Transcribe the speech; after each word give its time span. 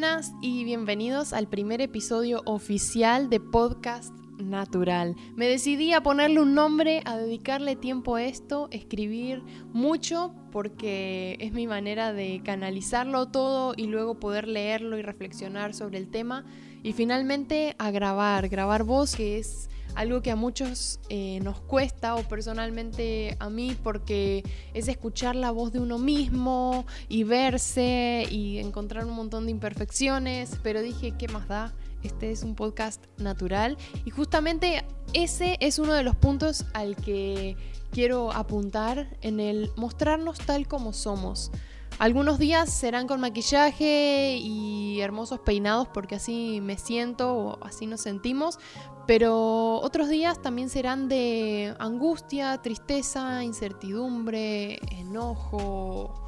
buenas 0.00 0.32
y 0.40 0.64
bienvenidos 0.64 1.34
al 1.34 1.46
primer 1.46 1.82
episodio 1.82 2.40
oficial 2.46 3.28
de 3.28 3.38
Podcast 3.38 4.14
Natural. 4.38 5.14
Me 5.36 5.46
decidí 5.46 5.92
a 5.92 6.02
ponerle 6.02 6.40
un 6.40 6.54
nombre, 6.54 7.02
a 7.04 7.18
dedicarle 7.18 7.76
tiempo 7.76 8.16
a 8.16 8.22
esto, 8.22 8.68
escribir 8.70 9.42
mucho 9.74 10.32
porque 10.52 11.36
es 11.38 11.52
mi 11.52 11.66
manera 11.66 12.14
de 12.14 12.40
canalizarlo 12.42 13.28
todo 13.28 13.74
y 13.76 13.88
luego 13.88 14.18
poder 14.18 14.48
leerlo 14.48 14.96
y 14.96 15.02
reflexionar 15.02 15.74
sobre 15.74 15.98
el 15.98 16.08
tema 16.08 16.46
y 16.82 16.94
finalmente 16.94 17.76
a 17.76 17.90
grabar, 17.90 18.48
grabar 18.48 18.84
voz 18.84 19.14
que 19.14 19.36
es 19.38 19.68
algo 20.00 20.22
que 20.22 20.30
a 20.30 20.36
muchos 20.36 20.98
eh, 21.10 21.40
nos 21.42 21.60
cuesta 21.60 22.14
o 22.14 22.22
personalmente 22.22 23.36
a 23.38 23.50
mí 23.50 23.76
porque 23.82 24.42
es 24.72 24.88
escuchar 24.88 25.36
la 25.36 25.50
voz 25.50 25.72
de 25.72 25.78
uno 25.78 25.98
mismo 25.98 26.86
y 27.10 27.24
verse 27.24 28.26
y 28.30 28.60
encontrar 28.60 29.04
un 29.04 29.12
montón 29.12 29.44
de 29.44 29.50
imperfecciones, 29.50 30.58
pero 30.62 30.80
dije, 30.80 31.12
¿qué 31.18 31.28
más 31.28 31.48
da? 31.48 31.74
Este 32.02 32.30
es 32.30 32.44
un 32.44 32.54
podcast 32.54 33.04
natural 33.18 33.76
y 34.06 34.10
justamente 34.10 34.86
ese 35.12 35.58
es 35.60 35.78
uno 35.78 35.92
de 35.92 36.02
los 36.02 36.16
puntos 36.16 36.64
al 36.72 36.96
que 36.96 37.58
quiero 37.90 38.32
apuntar 38.32 39.18
en 39.20 39.38
el 39.38 39.70
mostrarnos 39.76 40.38
tal 40.38 40.66
como 40.66 40.94
somos. 40.94 41.50
Algunos 42.00 42.38
días 42.38 42.70
serán 42.72 43.06
con 43.06 43.20
maquillaje 43.20 44.38
y 44.40 45.02
hermosos 45.02 45.38
peinados 45.40 45.86
porque 45.88 46.14
así 46.14 46.62
me 46.62 46.78
siento 46.78 47.36
o 47.36 47.58
así 47.62 47.86
nos 47.86 48.00
sentimos, 48.00 48.58
pero 49.06 49.74
otros 49.82 50.08
días 50.08 50.40
también 50.40 50.70
serán 50.70 51.10
de 51.10 51.74
angustia, 51.78 52.56
tristeza, 52.62 53.44
incertidumbre, 53.44 54.80
enojo, 54.92 56.24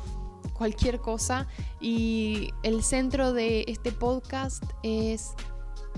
cualquier 0.53 1.01
cosa. 1.01 1.47
Y 1.81 2.51
el 2.63 2.83
centro 2.83 3.33
de 3.33 3.65
este 3.67 3.93
podcast 3.93 4.65
es 4.83 5.33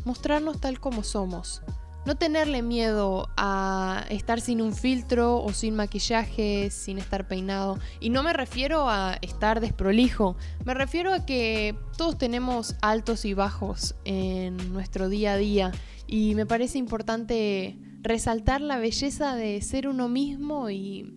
mostrarnos 0.04 0.60
tal 0.60 0.78
como 0.78 1.02
somos. 1.02 1.62
No 2.06 2.16
tenerle 2.16 2.60
miedo 2.60 3.30
a 3.36 4.04
estar 4.10 4.40
sin 4.40 4.60
un 4.60 4.74
filtro 4.74 5.42
o 5.42 5.52
sin 5.54 5.74
maquillaje, 5.74 6.68
sin 6.70 6.98
estar 6.98 7.26
peinado. 7.26 7.78
Y 7.98 8.10
no 8.10 8.22
me 8.22 8.34
refiero 8.34 8.90
a 8.90 9.16
estar 9.22 9.60
desprolijo, 9.60 10.36
me 10.66 10.74
refiero 10.74 11.14
a 11.14 11.24
que 11.24 11.74
todos 11.96 12.18
tenemos 12.18 12.76
altos 12.82 13.24
y 13.24 13.32
bajos 13.32 13.94
en 14.04 14.72
nuestro 14.74 15.08
día 15.08 15.32
a 15.32 15.36
día. 15.38 15.72
Y 16.06 16.34
me 16.34 16.44
parece 16.44 16.76
importante 16.76 17.78
resaltar 18.02 18.60
la 18.60 18.76
belleza 18.76 19.34
de 19.34 19.62
ser 19.62 19.88
uno 19.88 20.10
mismo 20.10 20.68
y 20.68 21.10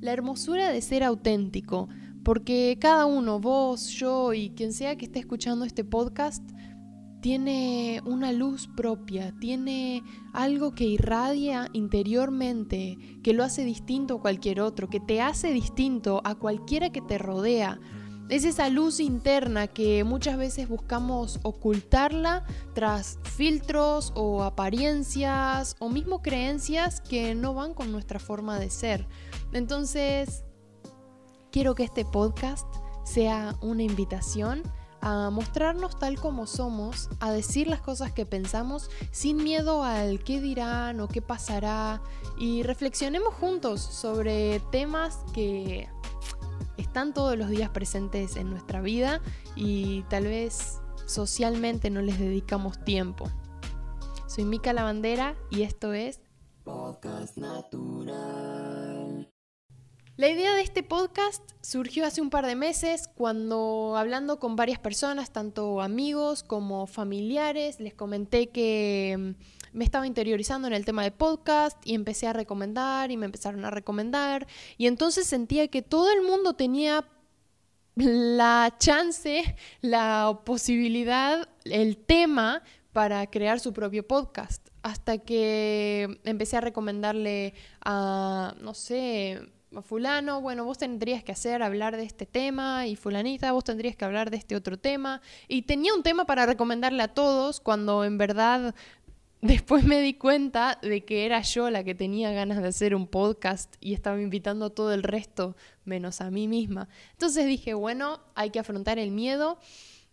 la 0.00 0.12
hermosura 0.12 0.70
de 0.70 0.80
ser 0.80 1.04
auténtico. 1.04 1.90
Porque 2.24 2.78
cada 2.80 3.04
uno, 3.04 3.38
vos, 3.38 3.88
yo 3.88 4.32
y 4.32 4.50
quien 4.50 4.72
sea 4.72 4.96
que 4.96 5.04
esté 5.04 5.18
escuchando 5.18 5.64
este 5.64 5.84
podcast, 5.84 6.42
tiene 7.22 8.02
una 8.04 8.32
luz 8.32 8.68
propia, 8.76 9.32
tiene 9.38 10.02
algo 10.32 10.74
que 10.74 10.84
irradia 10.84 11.70
interiormente, 11.72 12.98
que 13.22 13.32
lo 13.32 13.44
hace 13.44 13.64
distinto 13.64 14.16
a 14.16 14.20
cualquier 14.20 14.60
otro, 14.60 14.90
que 14.90 14.98
te 14.98 15.22
hace 15.22 15.52
distinto 15.52 16.20
a 16.24 16.34
cualquiera 16.34 16.90
que 16.90 17.00
te 17.00 17.18
rodea. 17.18 17.80
Es 18.28 18.44
esa 18.44 18.68
luz 18.70 18.98
interna 18.98 19.68
que 19.68 20.02
muchas 20.02 20.36
veces 20.36 20.68
buscamos 20.68 21.38
ocultarla 21.44 22.44
tras 22.74 23.20
filtros 23.22 24.12
o 24.16 24.42
apariencias 24.42 25.76
o 25.78 25.88
mismo 25.88 26.22
creencias 26.22 27.00
que 27.00 27.36
no 27.36 27.54
van 27.54 27.72
con 27.72 27.92
nuestra 27.92 28.18
forma 28.18 28.58
de 28.58 28.68
ser. 28.68 29.06
Entonces, 29.52 30.44
quiero 31.52 31.76
que 31.76 31.84
este 31.84 32.04
podcast 32.04 32.66
sea 33.04 33.54
una 33.60 33.84
invitación 33.84 34.62
a 35.02 35.30
mostrarnos 35.30 35.98
tal 35.98 36.18
como 36.18 36.46
somos, 36.46 37.10
a 37.20 37.32
decir 37.32 37.66
las 37.66 37.80
cosas 37.80 38.12
que 38.12 38.24
pensamos 38.24 38.88
sin 39.10 39.36
miedo 39.36 39.82
al 39.82 40.22
qué 40.22 40.40
dirán 40.40 41.00
o 41.00 41.08
qué 41.08 41.20
pasará 41.20 42.00
y 42.38 42.62
reflexionemos 42.62 43.34
juntos 43.34 43.80
sobre 43.80 44.60
temas 44.70 45.18
que 45.34 45.88
están 46.76 47.12
todos 47.12 47.36
los 47.36 47.50
días 47.50 47.70
presentes 47.70 48.36
en 48.36 48.48
nuestra 48.50 48.80
vida 48.80 49.20
y 49.56 50.02
tal 50.02 50.24
vez 50.24 50.80
socialmente 51.04 51.90
no 51.90 52.00
les 52.00 52.18
dedicamos 52.18 52.82
tiempo. 52.84 53.28
Soy 54.28 54.44
Mica 54.44 54.72
Lavandera 54.72 55.34
y 55.50 55.62
esto 55.62 55.92
es 55.92 56.20
Podcast 56.64 57.36
Natural. 57.36 58.41
La 60.18 60.28
idea 60.28 60.52
de 60.54 60.60
este 60.60 60.82
podcast 60.82 61.42
surgió 61.62 62.04
hace 62.04 62.20
un 62.20 62.28
par 62.28 62.44
de 62.44 62.54
meses 62.54 63.08
cuando 63.08 63.96
hablando 63.96 64.38
con 64.38 64.56
varias 64.56 64.78
personas, 64.78 65.32
tanto 65.32 65.80
amigos 65.80 66.42
como 66.42 66.86
familiares, 66.86 67.80
les 67.80 67.94
comenté 67.94 68.50
que 68.50 69.16
mm, 69.18 69.78
me 69.78 69.84
estaba 69.84 70.06
interiorizando 70.06 70.68
en 70.68 70.74
el 70.74 70.84
tema 70.84 71.02
de 71.02 71.12
podcast 71.12 71.78
y 71.86 71.94
empecé 71.94 72.26
a 72.26 72.34
recomendar 72.34 73.10
y 73.10 73.16
me 73.16 73.24
empezaron 73.24 73.64
a 73.64 73.70
recomendar 73.70 74.46
y 74.76 74.86
entonces 74.86 75.26
sentía 75.26 75.68
que 75.68 75.80
todo 75.80 76.12
el 76.12 76.20
mundo 76.20 76.52
tenía 76.52 77.08
la 77.94 78.76
chance, 78.78 79.56
la 79.80 80.40
posibilidad, 80.44 81.48
el 81.64 81.96
tema 81.96 82.62
para 82.92 83.26
crear 83.28 83.60
su 83.60 83.72
propio 83.72 84.06
podcast. 84.06 84.68
Hasta 84.82 85.18
que 85.18 86.20
empecé 86.24 86.58
a 86.58 86.60
recomendarle 86.60 87.54
a, 87.80 88.54
no 88.60 88.74
sé, 88.74 89.40
fulano, 89.80 90.42
bueno, 90.42 90.64
vos 90.64 90.76
tendrías 90.76 91.24
que 91.24 91.32
hacer 91.32 91.62
hablar 91.62 91.96
de 91.96 92.02
este 92.02 92.26
tema 92.26 92.86
y 92.86 92.96
fulanita, 92.96 93.52
vos 93.52 93.64
tendrías 93.64 93.96
que 93.96 94.04
hablar 94.04 94.30
de 94.30 94.36
este 94.36 94.54
otro 94.54 94.78
tema. 94.78 95.22
Y 95.48 95.62
tenía 95.62 95.94
un 95.94 96.02
tema 96.02 96.26
para 96.26 96.44
recomendarle 96.44 97.02
a 97.02 97.08
todos 97.08 97.60
cuando 97.60 98.04
en 98.04 98.18
verdad 98.18 98.74
después 99.40 99.84
me 99.84 100.02
di 100.02 100.14
cuenta 100.14 100.78
de 100.82 101.04
que 101.04 101.24
era 101.24 101.40
yo 101.40 101.70
la 101.70 101.82
que 101.82 101.94
tenía 101.94 102.30
ganas 102.32 102.60
de 102.60 102.68
hacer 102.68 102.94
un 102.94 103.06
podcast 103.06 103.76
y 103.80 103.94
estaba 103.94 104.20
invitando 104.20 104.66
a 104.66 104.70
todo 104.70 104.92
el 104.92 105.02
resto 105.02 105.56
menos 105.84 106.20
a 106.20 106.30
mí 106.30 106.48
misma. 106.48 106.88
Entonces 107.12 107.46
dije, 107.46 107.72
bueno, 107.72 108.20
hay 108.34 108.50
que 108.50 108.58
afrontar 108.58 108.98
el 108.98 109.10
miedo 109.10 109.58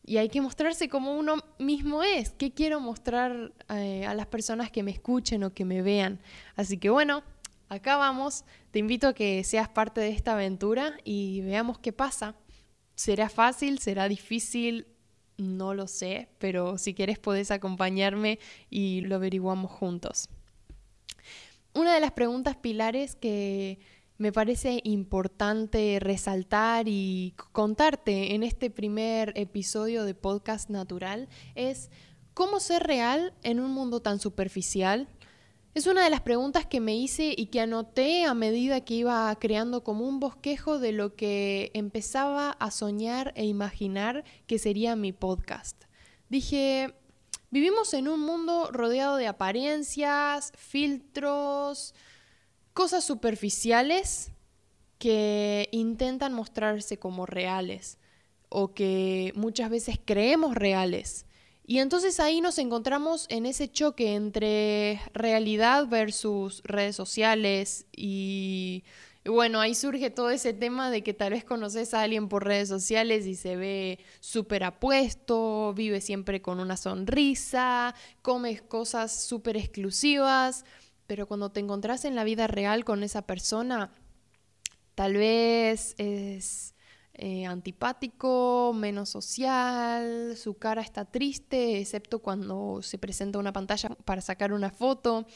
y 0.06 0.18
hay 0.18 0.30
que 0.30 0.42
mostrarse 0.42 0.90
como 0.90 1.18
uno 1.18 1.36
mismo 1.60 2.02
es. 2.02 2.32
¿Qué 2.32 2.52
quiero 2.52 2.80
mostrar 2.80 3.52
eh, 3.70 4.06
a 4.08 4.14
las 4.16 4.26
personas 4.26 4.72
que 4.72 4.82
me 4.82 4.92
escuchen 4.92 5.44
o 5.44 5.54
que 5.54 5.66
me 5.66 5.82
vean? 5.82 6.20
Así 6.56 6.78
que 6.78 6.90
bueno, 6.90 7.24
acá 7.70 7.96
vamos. 7.98 8.44
Te 8.72 8.80
invito 8.80 9.08
a 9.08 9.14
que 9.14 9.44
seas 9.44 9.70
parte 9.70 10.02
de 10.02 10.10
esta 10.10 10.34
aventura 10.34 10.98
y 11.04 11.42
veamos 11.42 11.80
qué 11.80 11.94
pasa. 11.94 12.36
¿Será 12.96 13.30
fácil? 13.30 13.80
¿Será 13.80 14.10
difícil? 14.10 14.88
No 15.38 15.74
lo 15.74 15.88
sé, 15.88 16.28
pero 16.38 16.78
si 16.78 16.94
quieres 16.94 17.18
puedes 17.18 17.50
acompañarme 17.50 18.40
y 18.70 19.02
lo 19.02 19.16
averiguamos 19.16 19.72
juntos. 19.72 20.28
Una 21.74 21.94
de 21.94 22.02
las 22.02 22.12
preguntas 22.12 22.58
pilares 22.58 23.16
que 23.16 23.80
me 24.18 24.34
parece 24.34 24.82
importante 24.84 25.98
resaltar 26.02 26.90
y 26.90 27.36
contarte 27.54 28.36
en 28.36 28.44
este 28.44 28.70
primer 28.70 29.32
episodio 29.38 30.04
de 30.04 30.14
Podcast 30.14 30.70
Natural 30.70 31.30
es 31.56 31.90
cómo 32.34 32.60
ser 32.60 32.84
real 32.84 33.34
en 33.44 33.62
un 33.62 33.72
mundo 33.72 34.02
tan 34.02 34.20
superficial, 34.20 35.08
es 35.76 35.88
una 35.88 36.04
de 36.04 36.10
las 36.10 36.22
preguntas 36.22 36.66
que 36.66 36.80
me 36.80 36.96
hice 36.96 37.34
y 37.38 37.48
que 37.48 37.62
anoté 37.62 38.26
a 38.26 38.34
medida 38.34 38.82
que 38.82 38.96
iba 38.96 39.36
creando 39.40 39.84
como 39.84 40.08
un 40.08 40.20
bosquejo 40.20 40.80
de 40.80 40.92
lo 40.92 41.16
que 41.16 41.72
empezaba 41.74 42.52
a 42.52 42.72
soñar 42.72 43.34
e 43.36 43.46
imaginar 43.46 44.24
que 44.48 44.58
sería 44.58 44.96
mi 44.96 45.14
podcast. 45.14 45.84
Dije, 46.28 46.96
vivimos 47.52 47.94
en 47.94 48.08
un 48.08 48.20
mundo 48.20 48.70
rodeado 48.72 49.18
de 49.18 49.28
apariencias, 49.28 50.52
filtros, 50.58 51.94
cosas 52.74 53.04
superficiales 53.04 54.32
que 54.98 55.70
intentan 55.72 56.34
mostrarse 56.34 56.98
como 56.98 57.26
reales 57.26 58.00
o 58.50 58.74
que 58.74 59.34
muchas 59.36 59.70
veces 59.70 60.00
creemos 60.04 60.56
reales. 60.56 61.26
Y 61.70 61.78
entonces 61.78 62.20
ahí 62.20 62.42
nos 62.42 62.58
encontramos 62.58 63.28
en 63.30 63.46
ese 63.46 63.72
choque 63.72 64.16
entre 64.16 65.00
realidad 65.14 65.86
versus 65.86 66.64
redes 66.64 66.96
sociales 66.96 67.86
y, 67.96 68.84
bueno, 69.24 69.60
ahí 69.60 69.76
surge 69.76 70.10
todo 70.10 70.32
ese 70.32 70.56
tema 70.56 70.90
de 70.90 71.04
que 71.04 71.14
tal 71.14 71.34
vez 71.34 71.44
conoces 71.44 71.94
a 71.94 72.02
alguien 72.02 72.28
por 72.28 72.44
redes 72.44 72.70
sociales 72.70 73.28
y 73.28 73.36
se 73.36 73.56
ve 73.56 74.00
súper 74.20 74.64
apuesto, 74.64 75.76
vive 75.76 76.02
siempre 76.02 76.42
con 76.42 76.60
una 76.60 76.76
sonrisa, 76.76 77.94
comes 78.24 78.64
cosas 78.64 79.24
súper 79.24 79.56
exclusivas, 79.56 80.66
pero 81.06 81.28
cuando 81.28 81.52
te 81.52 81.60
encontrás 81.60 82.04
en 82.04 82.16
la 82.16 82.24
vida 82.24 82.48
real 82.48 82.84
con 82.84 83.04
esa 83.04 83.28
persona, 83.28 83.94
tal 84.96 85.14
vez 85.14 85.94
es 86.00 86.74
eh, 87.22 87.46
antipático, 87.46 88.72
menos 88.74 89.10
social, 89.10 90.38
su 90.38 90.54
cara 90.54 90.82
está 90.82 91.04
triste, 91.04 91.80
excepto 91.80 92.20
cuando 92.20 92.82
se 92.82 92.98
presenta 92.98 93.40
una 93.40 93.52
pantalla 93.52 93.90
para 94.06 94.22
sacar 94.22 94.54
una 94.54 94.70
foto. 94.70 95.28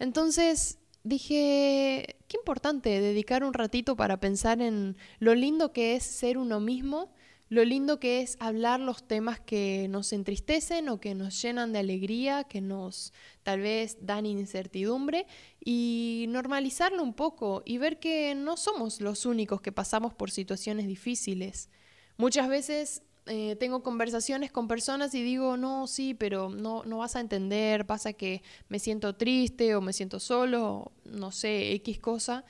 Entonces 0.00 0.78
dije, 1.04 2.16
qué 2.26 2.36
importante 2.36 3.00
dedicar 3.00 3.44
un 3.44 3.54
ratito 3.54 3.94
para 3.94 4.18
pensar 4.18 4.60
en 4.60 4.96
lo 5.20 5.36
lindo 5.36 5.72
que 5.72 5.94
es 5.94 6.02
ser 6.02 6.36
uno 6.36 6.58
mismo, 6.58 7.12
lo 7.50 7.64
lindo 7.64 7.98
que 7.98 8.20
es 8.20 8.36
hablar 8.38 8.78
los 8.78 9.02
temas 9.02 9.40
que 9.40 9.88
nos 9.90 10.12
entristecen 10.12 10.88
o 10.88 11.00
que 11.00 11.16
nos 11.16 11.42
llenan 11.42 11.72
de 11.72 11.80
alegría, 11.80 12.44
que 12.44 12.60
nos 12.60 13.12
tal 13.42 13.60
vez 13.60 13.98
dan 14.00 14.24
incertidumbre 14.24 15.26
y 15.62 16.26
normalizarlo 16.28 17.02
un 17.02 17.12
poco 17.12 17.62
y 17.66 17.78
ver 17.78 17.98
que 17.98 18.36
no 18.36 18.56
somos 18.56 19.00
los 19.00 19.26
únicos 19.26 19.60
que 19.60 19.72
pasamos 19.72 20.14
por 20.14 20.30
situaciones 20.30 20.86
difíciles. 20.86 21.68
Muchas 22.16 22.48
veces 22.48 23.02
eh, 23.26 23.56
tengo 23.56 23.82
conversaciones 23.82 24.52
con 24.52 24.68
personas 24.68 25.12
y 25.14 25.22
digo, 25.24 25.56
no, 25.56 25.88
sí, 25.88 26.14
pero 26.14 26.50
no, 26.50 26.84
no 26.84 26.98
vas 26.98 27.16
a 27.16 27.20
entender, 27.20 27.84
pasa 27.84 28.12
que 28.12 28.42
me 28.68 28.78
siento 28.78 29.16
triste 29.16 29.74
o 29.74 29.80
me 29.80 29.92
siento 29.92 30.20
solo, 30.20 30.92
no 31.04 31.32
sé, 31.32 31.72
X 31.72 31.98
cosa. 31.98 32.44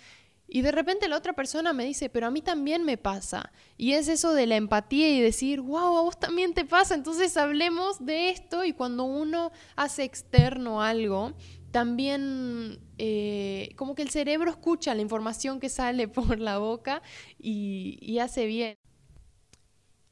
Y 0.53 0.63
de 0.63 0.73
repente 0.73 1.07
la 1.09 1.17
otra 1.17 1.33
persona 1.33 1.73
me 1.73 1.85
dice, 1.85 2.09
pero 2.09 2.27
a 2.27 2.31
mí 2.33 2.43
también 2.43 2.85
me 2.85 2.99
pasa. 2.99 3.53
Y 3.77 3.93
es 3.93 4.09
eso 4.09 4.35
de 4.35 4.49
la 4.49 4.57
empatía 4.57 5.09
y 5.09 5.21
decir, 5.21 5.61
wow, 5.61 5.97
a 5.97 6.03
vos 6.03 6.19
también 6.19 6.55
te 6.55 6.65
pasa. 6.65 6.97
Entonces 6.97 7.37
hablemos 7.37 8.05
de 8.05 8.31
esto 8.31 8.65
y 8.65 8.73
cuando 8.73 9.05
uno 9.05 9.53
hace 9.77 10.03
externo 10.03 10.83
algo, 10.83 11.35
también 11.71 12.81
eh, 12.99 13.73
como 13.77 13.95
que 13.95 14.03
el 14.03 14.11
cerebro 14.11 14.51
escucha 14.51 14.93
la 14.93 15.03
información 15.03 15.61
que 15.61 15.69
sale 15.69 16.09
por 16.09 16.41
la 16.41 16.59
boca 16.59 17.01
y, 17.39 17.97
y 18.03 18.19
hace 18.19 18.47
bien. 18.47 18.77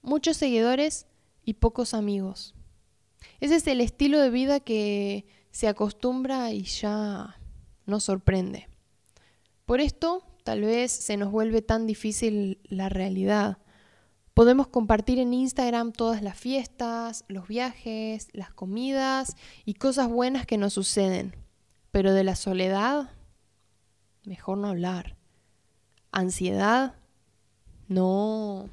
Muchos 0.02 0.36
seguidores 0.36 1.08
y 1.44 1.54
pocos 1.54 1.94
amigos. 1.94 2.54
Ese 3.40 3.56
es 3.56 3.66
el 3.66 3.80
estilo 3.80 4.20
de 4.20 4.30
vida 4.30 4.60
que 4.60 5.26
se 5.50 5.66
acostumbra 5.66 6.52
y 6.52 6.62
ya 6.62 7.40
nos 7.86 8.04
sorprende. 8.04 8.68
Por 9.66 9.80
esto, 9.80 10.27
tal 10.48 10.62
vez 10.62 10.90
se 10.92 11.18
nos 11.18 11.30
vuelve 11.30 11.60
tan 11.60 11.86
difícil 11.86 12.58
la 12.64 12.88
realidad. 12.88 13.58
Podemos 14.32 14.66
compartir 14.66 15.18
en 15.18 15.34
Instagram 15.34 15.92
todas 15.92 16.22
las 16.22 16.38
fiestas, 16.38 17.26
los 17.28 17.48
viajes, 17.48 18.28
las 18.32 18.50
comidas 18.54 19.36
y 19.66 19.74
cosas 19.74 20.08
buenas 20.08 20.46
que 20.46 20.56
nos 20.56 20.72
suceden. 20.72 21.36
Pero 21.92 22.14
de 22.14 22.24
la 22.24 22.34
soledad, 22.34 23.10
mejor 24.24 24.56
no 24.56 24.68
hablar. 24.68 25.18
Ansiedad, 26.12 26.94
no. 27.86 28.70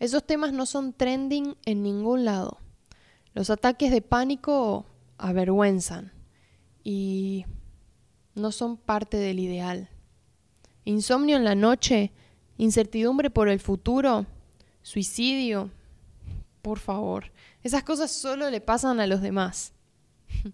Esos 0.00 0.26
temas 0.26 0.52
no 0.52 0.66
son 0.66 0.92
trending 0.92 1.56
en 1.64 1.82
ningún 1.82 2.26
lado. 2.26 2.58
Los 3.32 3.48
ataques 3.48 3.90
de 3.90 4.02
pánico 4.02 4.84
avergüenzan 5.16 6.12
y 6.84 7.46
no 8.34 8.52
son 8.52 8.76
parte 8.76 9.16
del 9.16 9.38
ideal 9.38 9.88
insomnio 10.88 11.36
en 11.36 11.44
la 11.44 11.54
noche, 11.54 12.12
incertidumbre 12.56 13.30
por 13.30 13.48
el 13.48 13.60
futuro, 13.60 14.26
suicidio. 14.82 15.70
Por 16.62 16.78
favor, 16.78 17.30
esas 17.62 17.84
cosas 17.84 18.10
solo 18.10 18.50
le 18.50 18.60
pasan 18.60 18.98
a 18.98 19.06
los 19.06 19.20
demás. 19.20 19.72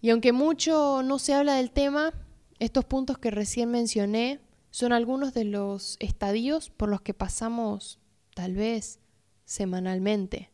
y 0.00 0.10
aunque 0.10 0.32
mucho 0.32 1.02
no 1.02 1.18
se 1.18 1.34
habla 1.34 1.54
del 1.54 1.70
tema, 1.70 2.12
estos 2.58 2.84
puntos 2.84 3.18
que 3.18 3.30
recién 3.30 3.70
mencioné 3.70 4.40
son 4.70 4.92
algunos 4.92 5.32
de 5.32 5.44
los 5.44 5.96
estadios 6.00 6.68
por 6.70 6.90
los 6.90 7.00
que 7.00 7.14
pasamos 7.14 7.98
tal 8.34 8.54
vez 8.54 8.98
semanalmente. 9.46 10.50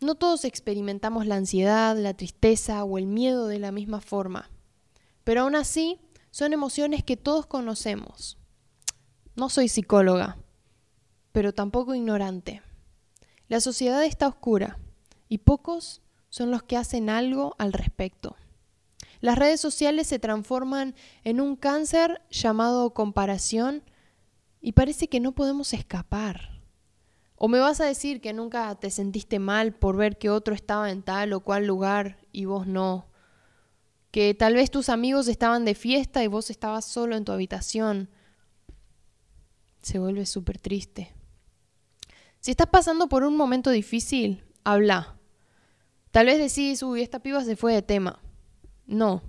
No 0.00 0.16
todos 0.16 0.44
experimentamos 0.44 1.26
la 1.26 1.36
ansiedad, 1.36 1.96
la 1.96 2.14
tristeza 2.14 2.82
o 2.84 2.98
el 2.98 3.06
miedo 3.06 3.46
de 3.46 3.58
la 3.58 3.72
misma 3.72 4.00
forma, 4.00 4.50
pero 5.24 5.42
aún 5.42 5.54
así 5.54 6.00
son 6.38 6.52
emociones 6.52 7.02
que 7.02 7.16
todos 7.16 7.46
conocemos. 7.46 8.38
No 9.34 9.48
soy 9.48 9.66
psicóloga, 9.66 10.38
pero 11.32 11.52
tampoco 11.52 11.96
ignorante. 11.96 12.62
La 13.48 13.60
sociedad 13.60 14.04
está 14.04 14.28
oscura 14.28 14.78
y 15.28 15.38
pocos 15.38 16.00
son 16.28 16.52
los 16.52 16.62
que 16.62 16.76
hacen 16.76 17.10
algo 17.10 17.56
al 17.58 17.72
respecto. 17.72 18.36
Las 19.20 19.36
redes 19.36 19.60
sociales 19.60 20.06
se 20.06 20.20
transforman 20.20 20.94
en 21.24 21.40
un 21.40 21.56
cáncer 21.56 22.22
llamado 22.30 22.94
comparación 22.94 23.82
y 24.60 24.74
parece 24.74 25.08
que 25.08 25.18
no 25.18 25.32
podemos 25.32 25.72
escapar. 25.72 26.62
O 27.34 27.48
me 27.48 27.58
vas 27.58 27.80
a 27.80 27.86
decir 27.86 28.20
que 28.20 28.32
nunca 28.32 28.72
te 28.76 28.92
sentiste 28.92 29.40
mal 29.40 29.74
por 29.74 29.96
ver 29.96 30.18
que 30.18 30.30
otro 30.30 30.54
estaba 30.54 30.92
en 30.92 31.02
tal 31.02 31.32
o 31.32 31.40
cual 31.40 31.66
lugar 31.66 32.24
y 32.30 32.44
vos 32.44 32.68
no 32.68 33.07
que 34.10 34.34
tal 34.34 34.54
vez 34.54 34.70
tus 34.70 34.88
amigos 34.88 35.28
estaban 35.28 35.64
de 35.64 35.74
fiesta 35.74 36.22
y 36.24 36.26
vos 36.26 36.50
estabas 36.50 36.84
solo 36.84 37.16
en 37.16 37.24
tu 37.24 37.32
habitación. 37.32 38.10
Se 39.82 39.98
vuelve 39.98 40.26
súper 40.26 40.58
triste. 40.58 41.14
Si 42.40 42.50
estás 42.50 42.68
pasando 42.68 43.08
por 43.08 43.24
un 43.24 43.36
momento 43.36 43.70
difícil, 43.70 44.44
habla. 44.64 45.18
Tal 46.10 46.26
vez 46.26 46.38
decís, 46.38 46.82
uy, 46.82 47.02
esta 47.02 47.20
piba 47.20 47.44
se 47.44 47.56
fue 47.56 47.74
de 47.74 47.82
tema. 47.82 48.20
No. 48.86 49.22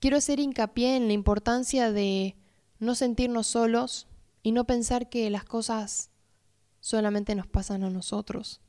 Quiero 0.00 0.16
hacer 0.16 0.40
hincapié 0.40 0.96
en 0.96 1.06
la 1.06 1.12
importancia 1.12 1.92
de 1.92 2.36
no 2.78 2.94
sentirnos 2.94 3.46
solos 3.46 4.08
y 4.42 4.52
no 4.52 4.64
pensar 4.66 5.08
que 5.08 5.28
las 5.30 5.44
cosas 5.44 6.10
solamente 6.80 7.34
nos 7.34 7.46
pasan 7.46 7.84
a 7.84 7.90
nosotros. 7.90 8.60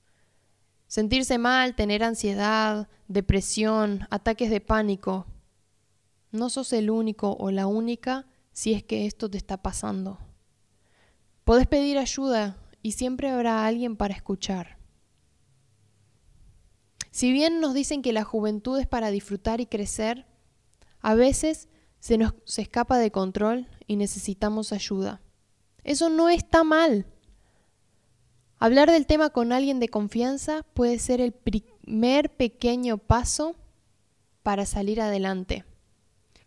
Sentirse 0.91 1.37
mal, 1.37 1.73
tener 1.73 2.03
ansiedad, 2.03 2.89
depresión, 3.07 4.09
ataques 4.09 4.49
de 4.49 4.59
pánico. 4.59 5.25
No 6.31 6.49
sos 6.49 6.73
el 6.73 6.89
único 6.89 7.31
o 7.39 7.49
la 7.49 7.65
única 7.65 8.27
si 8.51 8.73
es 8.73 8.83
que 8.83 9.05
esto 9.05 9.29
te 9.29 9.37
está 9.37 9.61
pasando. 9.61 10.19
Podés 11.45 11.65
pedir 11.65 11.97
ayuda 11.97 12.57
y 12.81 12.91
siempre 12.91 13.29
habrá 13.29 13.65
alguien 13.65 13.95
para 13.95 14.13
escuchar. 14.13 14.79
Si 17.09 17.31
bien 17.31 17.61
nos 17.61 17.73
dicen 17.73 18.01
que 18.01 18.11
la 18.11 18.25
juventud 18.25 18.77
es 18.77 18.85
para 18.85 19.11
disfrutar 19.11 19.61
y 19.61 19.67
crecer, 19.67 20.25
a 20.99 21.15
veces 21.15 21.69
se 22.01 22.17
nos 22.17 22.33
se 22.43 22.63
escapa 22.63 22.97
de 22.97 23.11
control 23.11 23.69
y 23.87 23.95
necesitamos 23.95 24.73
ayuda. 24.73 25.21
Eso 25.85 26.09
no 26.09 26.27
está 26.27 26.65
mal. 26.65 27.05
Hablar 28.63 28.91
del 28.91 29.07
tema 29.07 29.31
con 29.31 29.53
alguien 29.53 29.79
de 29.79 29.89
confianza 29.89 30.61
puede 30.75 30.99
ser 30.99 31.19
el 31.19 31.31
primer 31.31 32.29
pequeño 32.29 32.99
paso 32.99 33.55
para 34.43 34.67
salir 34.67 35.01
adelante. 35.01 35.65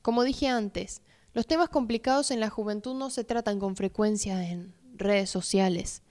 Como 0.00 0.22
dije 0.22 0.46
antes, 0.46 1.02
los 1.32 1.48
temas 1.48 1.70
complicados 1.70 2.30
en 2.30 2.38
la 2.38 2.50
juventud 2.50 2.94
no 2.94 3.10
se 3.10 3.24
tratan 3.24 3.58
con 3.58 3.74
frecuencia 3.74 4.48
en 4.48 4.76
redes 4.94 5.28
sociales. 5.28 6.04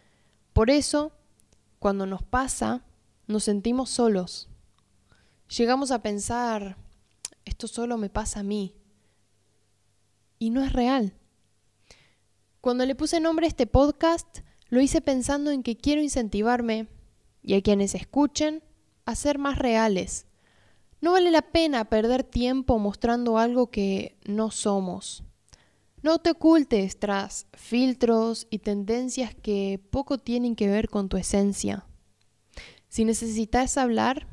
Por 0.51 0.69
eso, 0.69 1.13
cuando 1.79 2.05
nos 2.05 2.21
pasa, 2.21 2.83
nos 3.27 3.45
sentimos 3.45 3.89
solos. 3.89 4.49
Llegamos 5.57 5.91
a 5.91 6.03
pensar, 6.03 6.75
esto 7.45 7.69
solo 7.69 7.97
me 7.97 8.09
pasa 8.09 8.41
a 8.41 8.43
mí. 8.43 8.75
Y 10.37 10.49
no 10.49 10.65
es 10.65 10.73
real. 10.73 11.13
Cuando 12.59 12.85
le 12.85 12.93
puse 12.93 13.21
nombre 13.21 13.45
a 13.45 13.49
este 13.49 13.67
podcast, 13.67 14.39
lo 14.73 14.81
hice 14.81 15.01
pensando 15.01 15.51
en 15.51 15.61
que 15.61 15.77
quiero 15.77 16.01
incentivarme 16.01 16.87
y 17.43 17.53
a 17.53 17.61
quienes 17.61 17.93
escuchen 17.93 18.63
a 19.05 19.13
ser 19.13 19.37
más 19.37 19.59
reales. 19.59 20.25
No 20.99 21.11
vale 21.11 21.29
la 21.29 21.43
pena 21.43 21.85
perder 21.85 22.23
tiempo 22.23 22.79
mostrando 22.79 23.37
algo 23.37 23.69
que 23.69 24.17
no 24.25 24.49
somos. 24.49 25.23
No 26.01 26.17
te 26.17 26.31
ocultes 26.31 26.97
tras 26.97 27.45
filtros 27.53 28.47
y 28.49 28.59
tendencias 28.59 29.35
que 29.35 29.79
poco 29.91 30.17
tienen 30.17 30.55
que 30.55 30.67
ver 30.67 30.89
con 30.89 31.07
tu 31.07 31.17
esencia. 31.17 31.85
Si 32.89 33.05
necesitas 33.05 33.77
hablar, 33.77 34.25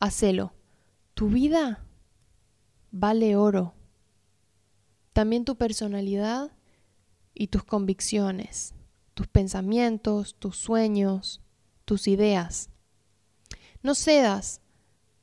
hacelo. 0.00 0.54
Tu 1.14 1.28
vida 1.28 1.86
vale 2.90 3.36
oro. 3.36 3.74
También 5.12 5.44
tu 5.44 5.54
personalidad 5.54 6.50
y 7.32 7.46
tus 7.46 7.62
convicciones 7.62 8.74
tus 9.18 9.26
pensamientos, 9.26 10.36
tus 10.38 10.56
sueños, 10.56 11.40
tus 11.84 12.06
ideas. 12.06 12.70
No 13.82 13.96
cedas 13.96 14.60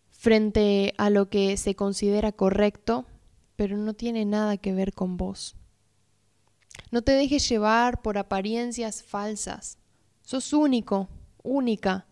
frente 0.10 0.94
a 0.98 1.10
lo 1.10 1.30
que 1.30 1.56
se 1.56 1.76
considera 1.76 2.34
correcto, 2.34 3.06
pero 3.56 3.78
no 3.78 3.94
tiene 3.94 4.26
nada 4.26 4.58
que 4.58 4.74
ver 4.74 4.92
con 4.92 5.16
vos. 5.16 5.56
No 6.92 7.04
te 7.04 7.14
dejes 7.14 7.48
llevar 7.48 8.02
por 8.02 8.18
apariencias 8.18 9.02
falsas. 9.02 9.78
Sos 10.24 10.52
único, 10.52 11.08
única, 11.42 12.06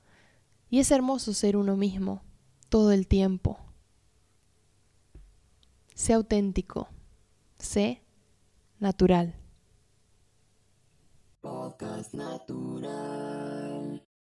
y 0.69 0.79
es 0.79 0.89
hermoso 0.89 1.33
ser 1.33 1.57
uno 1.57 1.75
mismo 1.75 2.23
todo 2.69 2.93
el 2.93 3.07
tiempo. 3.07 3.59
Sé 5.95 6.13
auténtico, 6.13 6.87
sé 7.57 8.01
natural. 8.79 9.42
Podcast 11.43 12.13
Natural. 12.15 13.52